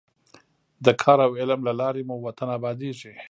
[0.85, 3.13] د کار او علم له لارې مو وطن ابادېږي.